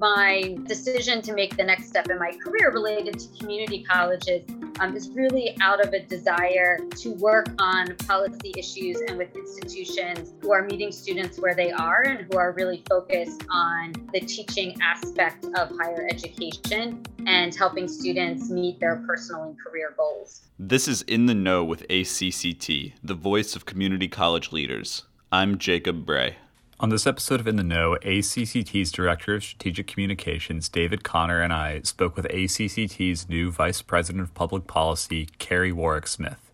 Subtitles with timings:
[0.00, 4.42] my decision to make the next step in my career related to community colleges
[4.80, 10.32] um, is really out of a desire to work on policy issues and with institutions
[10.40, 14.74] who are meeting students where they are and who are really focused on the teaching
[14.80, 20.48] aspect of higher education and helping students meet their personal and career goals.
[20.58, 25.02] This is In the Know with ACCT, the voice of community college leaders.
[25.30, 26.36] I'm Jacob Bray.
[26.80, 31.52] On this episode of In the Know, ACCT's Director of Strategic Communications, David Connor, and
[31.52, 36.50] I spoke with ACCT's new Vice President of Public Policy, Carrie Warwick Smith.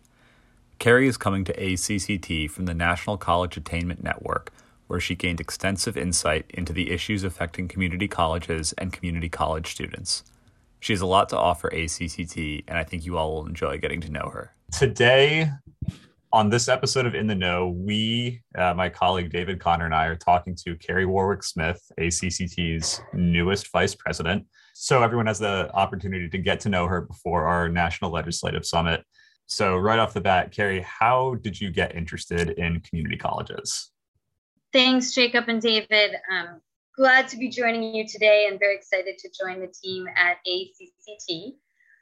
[0.79, 4.51] Carrie is coming to ACCT from the National College Attainment Network,
[4.87, 10.25] where she gained extensive insight into the issues affecting community colleges and community college students.
[10.81, 14.01] She has a lot to offer ACCT, and I think you all will enjoy getting
[14.01, 14.53] to know her.
[14.73, 15.51] Today,
[16.37, 20.05] on this episode of In the Know, we, uh, my colleague David Connor and I,
[20.05, 24.45] are talking to Carrie Warwick Smith, ACCT's newest vice president.
[24.75, 29.03] So everyone has the opportunity to get to know her before our National Legislative Summit.
[29.47, 33.89] So, right off the bat, Carrie, how did you get interested in community colleges?
[34.71, 36.17] Thanks, Jacob and David.
[36.31, 36.61] Um,
[36.95, 41.53] glad to be joining you today and very excited to join the team at ACCT.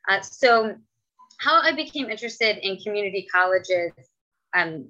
[0.10, 0.76] Uh, so,
[1.38, 3.94] how I became interested in community colleges
[4.56, 4.88] um,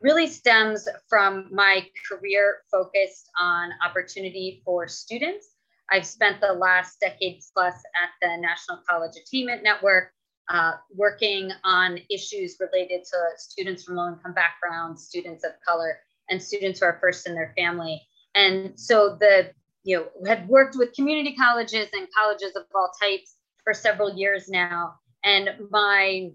[0.00, 5.48] really stems from my career focused on opportunity for students.
[5.90, 10.12] I've spent the last decade plus at the National College Attainment Network
[10.48, 15.98] uh, working on issues related to students from low income backgrounds, students of color,
[16.30, 18.02] and students who are first in their family.
[18.34, 19.50] And so the,
[19.84, 24.48] you know, had worked with community colleges and colleges of all types for several years
[24.48, 24.94] now.
[25.24, 26.32] And my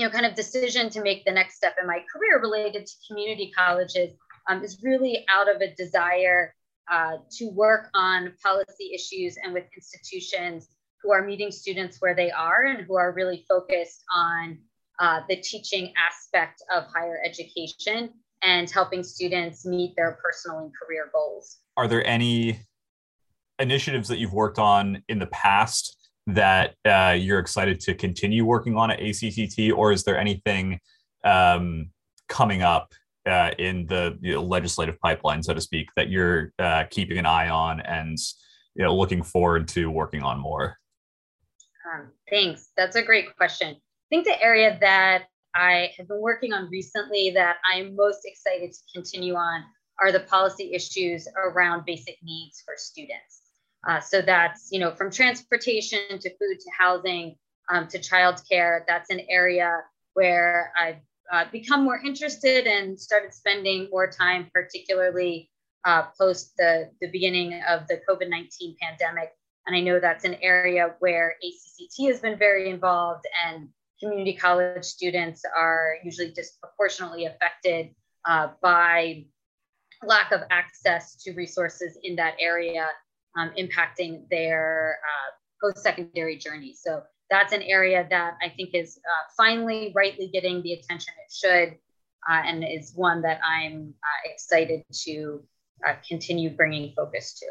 [0.00, 2.92] you know, kind of decision to make the next step in my career related to
[3.06, 4.14] community colleges
[4.48, 6.54] um, is really out of a desire
[6.90, 10.68] uh, to work on policy issues and with institutions
[11.02, 14.56] who are meeting students where they are and who are really focused on
[15.00, 18.08] uh, the teaching aspect of higher education
[18.42, 21.58] and helping students meet their personal and career goals.
[21.76, 22.58] Are there any
[23.58, 28.76] initiatives that you've worked on in the past that uh, you're excited to continue working
[28.76, 30.78] on at ACCT, or is there anything
[31.24, 31.90] um,
[32.28, 32.92] coming up
[33.26, 37.26] uh, in the you know, legislative pipeline, so to speak, that you're uh, keeping an
[37.26, 38.18] eye on and
[38.74, 40.76] you know, looking forward to working on more?
[41.92, 42.70] Um, thanks.
[42.76, 43.68] That's a great question.
[43.70, 48.72] I think the area that I have been working on recently that I'm most excited
[48.72, 49.64] to continue on
[50.00, 53.49] are the policy issues around basic needs for students.
[53.88, 57.36] Uh, so that's, you know, from transportation to food to housing
[57.70, 58.80] um, to childcare.
[58.86, 59.82] That's an area
[60.14, 61.00] where I've
[61.32, 65.50] uh, become more interested and started spending more time, particularly
[65.84, 69.30] uh, post the, the beginning of the COVID 19 pandemic.
[69.66, 73.68] And I know that's an area where ACCT has been very involved, and
[74.00, 77.90] community college students are usually disproportionately affected
[78.26, 79.24] uh, by
[80.02, 82.88] lack of access to resources in that area
[83.36, 85.30] um, impacting their uh,
[85.62, 86.74] post-secondary journey.
[86.74, 91.32] So that's an area that I think is uh, finally rightly getting the attention it
[91.32, 91.78] should,
[92.28, 95.42] uh, and is one that I'm uh, excited to
[95.86, 97.46] uh, continue bringing focus to.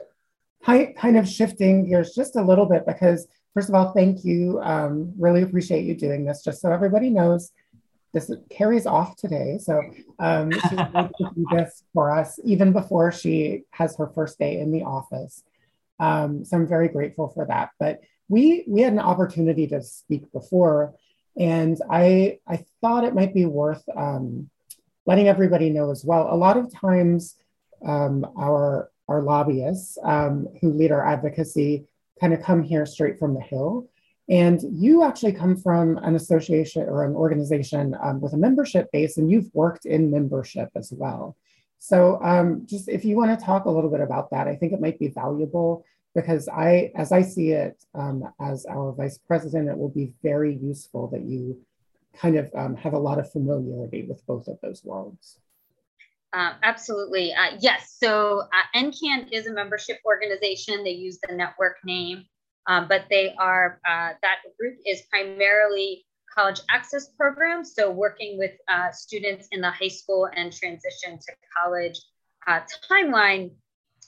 [0.64, 4.60] Hi, kind of shifting gears just a little bit because first of all, thank you.
[4.62, 6.44] Um, really appreciate you doing this.
[6.44, 7.52] Just so everybody knows,
[8.14, 9.58] this Carrie's off today.
[9.62, 9.82] So
[10.20, 14.72] um, she to do this for us even before she has her first day in
[14.72, 15.44] the office.
[16.00, 17.72] Um, so I'm very grateful for that.
[17.80, 20.94] But we we had an opportunity to speak before,
[21.38, 24.50] and I I thought it might be worth um,
[25.06, 26.34] letting everybody know as well.
[26.34, 27.36] A lot of times,
[27.86, 31.86] um, our our lobbyists um, who lead our advocacy
[32.20, 33.88] kind of come here straight from the Hill.
[34.30, 39.18] And you actually come from an association or an organization um, with a membership base,
[39.18, 41.36] and you've worked in membership as well.
[41.80, 44.74] So um, just if you want to talk a little bit about that, I think
[44.74, 49.70] it might be valuable because I, as I see it um, as our vice president,
[49.70, 51.60] it will be very useful that you
[52.14, 55.40] kind of um, have a lot of familiarity with both of those worlds.
[56.34, 57.34] Uh, absolutely.
[57.34, 57.96] Uh, yes.
[57.98, 60.84] So uh, NCAN is a membership organization.
[60.84, 62.26] They use the network name,
[62.68, 67.74] um, but they are, uh, that group is primarily college access programs.
[67.74, 72.00] So working with uh, students in the high school and transition to college
[72.48, 73.52] uh, timeline.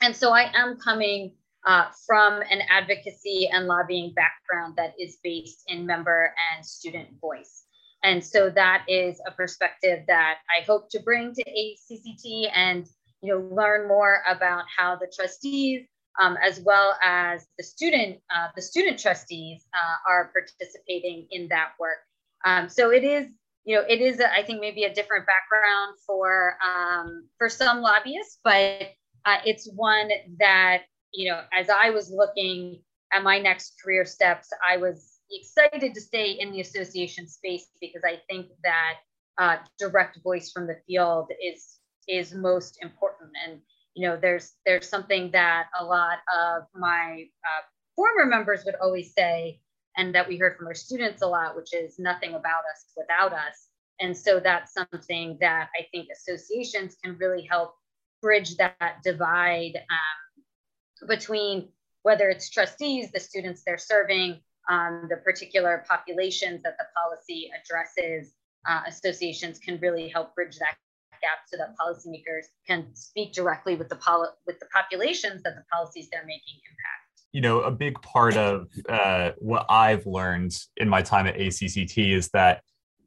[0.02, 1.34] And so I am coming
[1.66, 7.66] uh, from an advocacy and lobbying background that is based in member and student voice.
[8.04, 12.88] And so that is a perspective that I hope to bring to ACCT and
[13.22, 15.86] you know learn more about how the trustees
[16.20, 21.74] um, as well as the student uh, the student trustees uh, are participating in that
[21.80, 21.98] work.
[22.46, 23.28] Um, so it is
[23.66, 27.82] you know it is a, I think maybe a different background for um, for some
[27.82, 28.94] lobbyists, but
[29.26, 30.10] uh, it's one
[30.40, 30.84] that
[31.14, 32.82] you know as I was looking
[33.14, 38.02] at my next career steps, I was excited to stay in the association space because
[38.06, 38.96] I think that
[39.38, 43.32] uh, direct voice from the field is is most important.
[43.46, 43.60] And
[43.96, 47.62] you know there's there's something that a lot of my uh,
[47.96, 49.60] former members would always say
[49.98, 53.34] and that we heard from our students a lot which is nothing about us without
[53.34, 57.76] us and so that's something that i think associations can really help
[58.22, 61.68] bridge that divide um, between
[62.04, 64.40] whether it's trustees the students they're serving
[64.70, 68.34] um, the particular populations that the policy addresses
[68.70, 70.76] uh, associations can really help bridge that
[71.22, 75.64] gap so that policymakers can speak directly with the poli- with the populations that the
[75.72, 77.01] policies they're making impact.
[77.34, 82.14] You know, a big part of uh, what I've learned in my time at ACCT
[82.14, 82.62] is that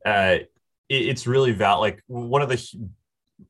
[0.06, 0.38] uh,
[0.88, 2.90] it, it's really val- like one of the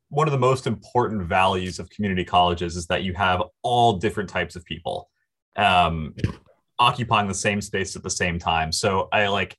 [0.09, 4.31] one of the most important values of community colleges is that you have all different
[4.31, 5.11] types of people
[5.57, 6.15] um,
[6.79, 8.73] occupying the same space at the same time.
[8.73, 9.57] So I like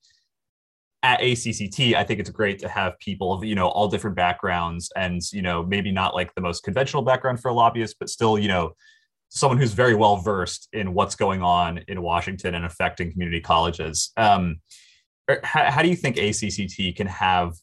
[1.03, 4.91] at ACCT, I think it's great to have people of you know all different backgrounds
[4.95, 8.39] and you know maybe not like the most conventional background for a lobbyist, but still
[8.39, 8.73] you know
[9.35, 14.11] someone who's very well versed in what's going on in Washington and affecting community colleges.
[14.15, 14.61] Um,
[15.29, 17.53] er, how, how do you think ACCT can have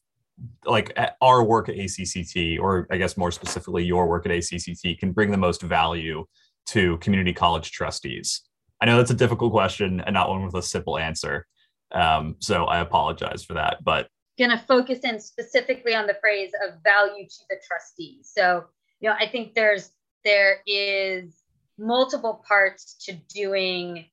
[0.67, 5.13] like our work at ACCT, or I guess more specifically your work at ACCT, can
[5.13, 6.27] bring the most value
[6.67, 8.43] to community college trustees?
[8.81, 11.47] I know that's a difficult question and not one with a simple answer.
[11.93, 14.09] Um, so I apologize for that, but
[14.39, 18.31] going to focus in specifically on the phrase of value to the trustees.
[18.35, 18.65] So,
[19.01, 19.91] you know, I think there's
[20.25, 21.42] there is
[21.79, 24.07] multiple parts to doing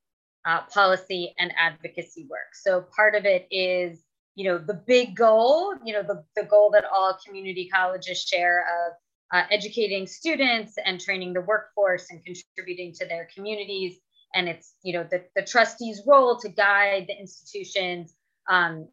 [0.45, 2.53] uh, policy and advocacy work.
[2.53, 4.03] So part of it is,
[4.35, 8.59] you know, the big goal, you know, the, the goal that all community colleges share
[8.61, 8.93] of
[9.33, 13.99] uh, educating students and training the workforce and contributing to their communities
[14.33, 18.15] and it's you know the, the trustee's role to guide the institutions
[18.49, 18.87] um,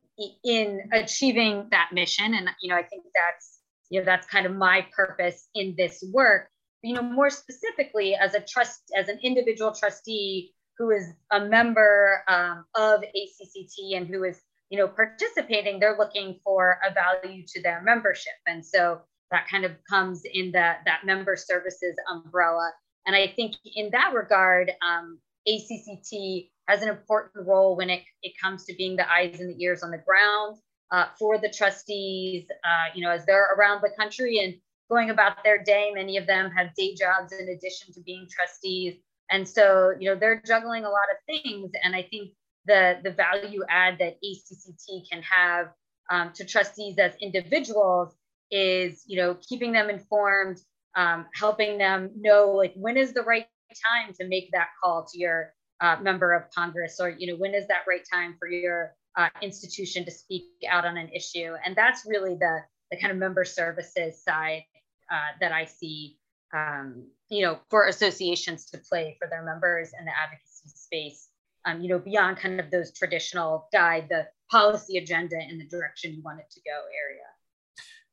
[0.45, 3.61] in achieving that mission and you know i think that's
[3.91, 6.49] you know that's kind of my purpose in this work
[6.87, 12.23] you know more specifically as a trust as an individual trustee who is a member
[12.29, 14.41] um, of acct and who is
[14.71, 18.35] you know participating they're looking for a value to their membership.
[18.47, 19.01] And so
[19.31, 22.73] that kind of comes in that that member services umbrella.
[23.07, 25.19] And I think in that regard, um,
[25.49, 29.63] ACCT has an important role when it, it comes to being the eyes and the
[29.63, 30.57] ears on the ground
[30.91, 34.55] uh, for the trustees, uh, you know, as they're around the country and
[34.91, 35.91] going about their day.
[35.95, 38.97] Many of them have day jobs in addition to being trustees.
[39.31, 41.73] And so, you know, they're juggling a lot of things.
[41.83, 42.31] And I think
[42.67, 45.69] the, the value add that ACCT can have
[46.11, 48.15] um, to trustees as individuals
[48.51, 50.59] is, you know, keeping them informed,
[50.95, 53.47] um, helping them know like when is the right
[53.93, 57.55] time to make that call to your uh, member of Congress, or you know, when
[57.55, 61.55] is that right time for your uh, institution to speak out on an issue?
[61.65, 62.61] And that's really the
[62.91, 64.63] the kind of member services side
[65.11, 66.19] uh, that I see,
[66.55, 71.29] um, you know, for associations to play for their members in the advocacy space.
[71.65, 76.15] Um, you know, beyond kind of those traditional guide the policy agenda in the direction
[76.15, 77.25] you want it to go area.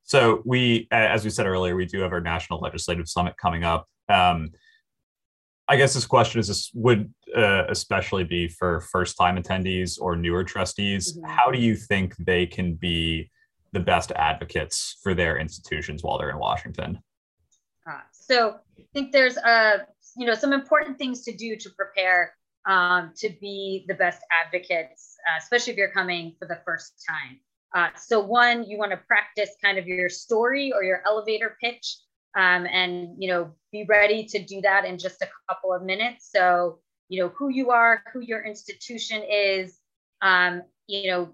[0.03, 3.87] So we, as we said earlier, we do have our national legislative summit coming up.
[4.09, 4.49] Um,
[5.67, 10.15] I guess this question is this would uh, especially be for first time attendees or
[10.15, 11.17] newer trustees.
[11.17, 11.29] Mm-hmm.
[11.29, 13.31] How do you think they can be
[13.73, 16.99] the best advocates for their institutions while they're in Washington?
[17.89, 19.79] Uh, so I think there's uh,
[20.15, 22.33] you know some important things to do to prepare
[22.65, 27.39] um, to be the best advocates, uh, especially if you're coming for the first time.
[27.75, 31.97] Uh, so one, you want to practice kind of your story or your elevator pitch
[32.35, 36.29] um, and you know be ready to do that in just a couple of minutes
[36.31, 39.79] so you know who you are who your institution is
[40.21, 41.29] um, you know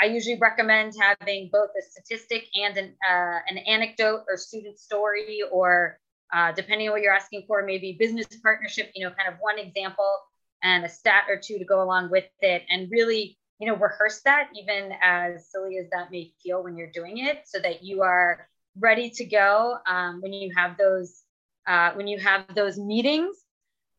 [0.00, 5.40] i usually recommend having both a statistic and an, uh, an anecdote or student story
[5.52, 5.98] or
[6.34, 9.58] uh, depending on what you're asking for maybe business partnership you know kind of one
[9.58, 10.18] example
[10.62, 14.20] and a stat or two to go along with it and really you know rehearse
[14.24, 18.02] that even as silly as that may feel when you're doing it so that you
[18.02, 18.48] are
[18.78, 21.22] ready to go um, when you have those
[21.66, 23.36] uh, when you have those meetings.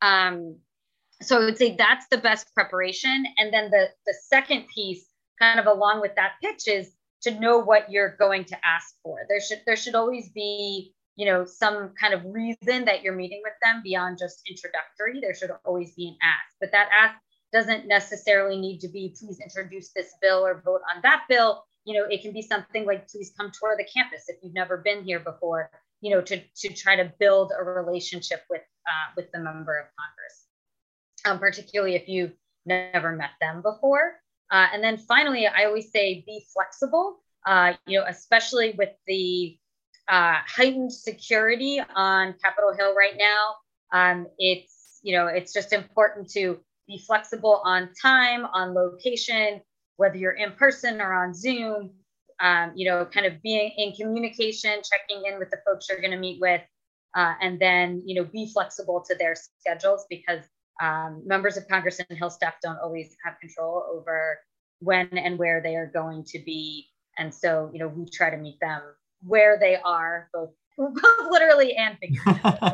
[0.02, 0.58] Um,
[1.22, 3.26] so I would say that's the best preparation.
[3.38, 5.06] And then the the second piece,
[5.40, 6.92] kind of along with that pitch, is
[7.22, 9.20] to know what you're going to ask for.
[9.28, 13.42] There should there should always be you know, some kind of reason that you're meeting
[13.44, 15.20] with them beyond just introductory.
[15.20, 17.18] There should always be an ask, but that ask
[17.52, 21.66] doesn't necessarily need to be please introduce this bill or vote on that bill.
[21.86, 24.78] You know, it can be something like please come tour the campus if you've never
[24.78, 25.72] been here before.
[26.02, 29.86] You know, to to try to build a relationship with uh, with the member of
[29.98, 30.46] Congress,
[31.26, 32.34] um, particularly if you've
[32.68, 34.20] never met them before.
[34.52, 37.20] Uh, and then finally, I always say be flexible.
[37.46, 39.58] Uh, you know, especially with the
[40.10, 43.56] uh, heightened security on Capitol Hill right now.
[43.94, 49.62] Um, it's you know it's just important to be flexible on time, on location,
[49.98, 51.92] whether you're in person or on Zoom.
[52.40, 56.12] Um, you know, kind of being in communication, checking in with the folks you're going
[56.12, 56.62] to meet with,
[57.16, 60.44] uh, and then you know be flexible to their schedules because
[60.82, 64.40] um, members of Congress and Hill staff don't always have control over
[64.80, 68.38] when and where they are going to be, and so you know we try to
[68.38, 68.82] meet them
[69.24, 72.72] where they are, both, both literally and figuratively.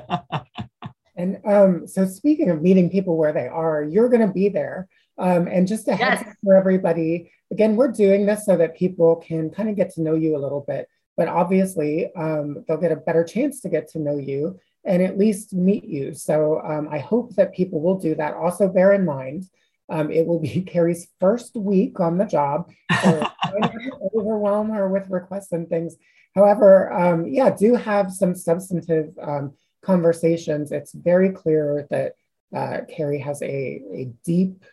[1.16, 4.88] and um, so, speaking of meeting people where they are, you're going to be there.
[5.20, 6.36] Um, and just a heads yes.
[6.44, 10.16] for everybody, again, we're doing this so that people can kind of get to know
[10.16, 10.88] you a little bit.
[11.16, 15.18] But obviously, um, they'll get a better chance to get to know you and at
[15.18, 16.14] least meet you.
[16.14, 18.34] So um, I hope that people will do that.
[18.34, 19.46] Also, bear in mind,
[19.90, 22.70] um, it will be Carrie's first week on the job.
[23.02, 23.28] So
[24.16, 25.96] overwhelm her with requests and things.
[26.36, 30.72] However, um, yeah, do have some substantive um, conversations.
[30.72, 32.14] It's very clear that
[32.56, 34.64] uh, Carrie has a, a deep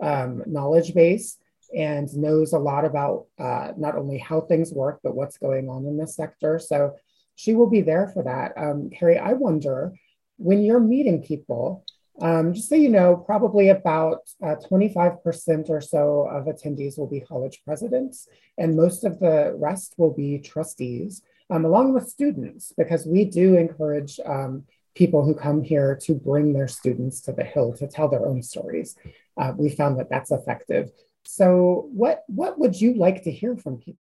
[0.00, 1.38] um, knowledge base
[1.76, 5.86] and knows a lot about uh, not only how things work, but what's going on
[5.86, 6.58] in this sector.
[6.58, 6.94] So
[7.38, 8.52] she will be there for that.
[8.56, 9.92] Um, Carrie, I wonder
[10.38, 11.84] when you're meeting people,
[12.20, 17.20] um, just so you know, probably about uh, 25% or so of attendees will be
[17.20, 18.26] college presidents,
[18.58, 23.56] and most of the rest will be trustees, um, along with students, because we do
[23.56, 24.64] encourage um,
[24.96, 28.42] people who come here to bring their students to the Hill to tell their own
[28.42, 28.96] stories.
[29.36, 30.90] Uh, we found that that's effective.
[31.24, 34.00] So, what what would you like to hear from people?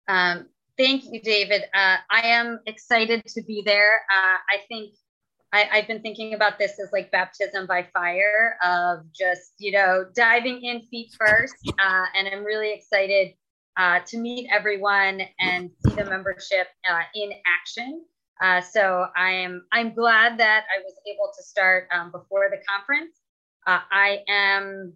[0.79, 1.65] Thank you, David.
[1.75, 4.03] Uh, I am excited to be there.
[4.11, 4.95] Uh, I think
[5.53, 10.05] I, have been thinking about this as like baptism by fire of just, you know,
[10.15, 11.57] diving in feet first.
[11.81, 13.35] Uh, and I'm really excited
[13.77, 18.05] uh, to meet everyone and see the membership uh, in action.
[18.41, 22.59] Uh, so I am I'm glad that I was able to start um, before the
[22.69, 23.17] conference.
[23.67, 24.93] Uh, I am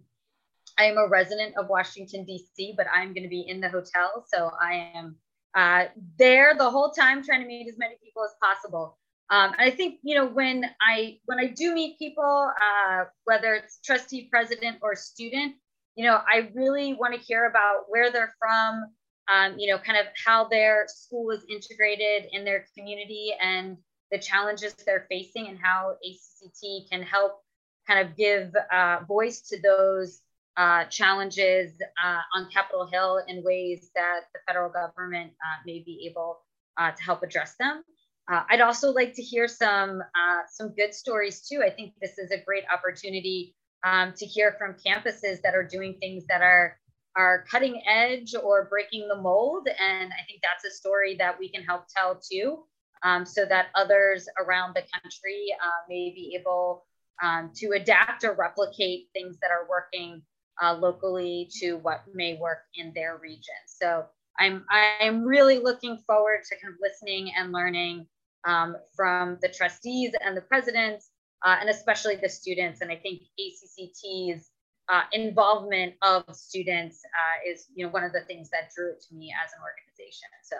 [0.77, 4.25] I am a resident of Washington D.C., but I'm going to be in the hotel,
[4.33, 5.17] so I am
[5.55, 5.85] uh,
[6.17, 8.97] there the whole time trying to meet as many people as possible.
[9.29, 13.79] Um, I think you know when I when I do meet people, uh, whether it's
[13.83, 15.55] trustee, president, or student,
[15.95, 18.85] you know, I really want to hear about where they're from,
[19.27, 23.77] um, you know, kind of how their school is integrated in their community and
[24.11, 27.41] the challenges they're facing, and how ACCT can help
[27.87, 30.21] kind of give uh, voice to those
[30.57, 36.07] uh, challenges uh, on Capitol Hill in ways that the federal government uh, may be
[36.09, 36.39] able
[36.77, 37.83] uh, to help address them.
[38.29, 40.01] I'd also like to hear some
[40.49, 41.61] some good stories too.
[41.61, 45.97] I think this is a great opportunity um, to hear from campuses that are doing
[45.99, 46.77] things that are
[47.15, 51.49] are cutting edge or breaking the mold, and I think that's a story that we
[51.49, 52.63] can help tell too,
[53.03, 56.85] um, so that others around the country uh, may be able
[57.21, 60.23] um, to adapt or replicate things that are working
[60.61, 63.55] uh, locally to what may work in their region.
[63.67, 64.05] So
[64.39, 68.07] I'm I'm really looking forward to kind of listening and learning
[68.45, 71.09] um, from the trustees and the presidents,
[71.45, 72.81] uh, and especially the students.
[72.81, 74.49] And I think ACCT's
[74.89, 79.03] uh, involvement of students uh, is, you know, one of the things that drew it
[79.09, 80.27] to me as an organization.
[80.43, 80.57] So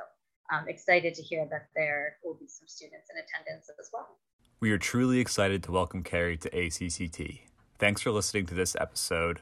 [0.52, 4.18] I'm excited to hear that there will be some students in attendance as well.
[4.60, 7.42] We are truly excited to welcome Carrie to ACCT.
[7.80, 9.42] Thanks for listening to this episode.